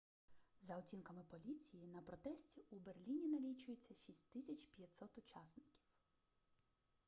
[0.61, 5.79] за оцінками поліції на протесті у берліні налічується 6500 учасників